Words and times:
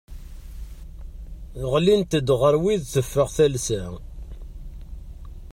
Ɣlint-d 1.71 2.27
ɣer 2.41 2.55
wid 2.63 2.81
teffeɣ 2.93 3.27
talsa. 3.35 3.83